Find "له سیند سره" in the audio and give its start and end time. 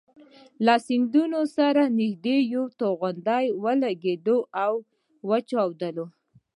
0.65-1.83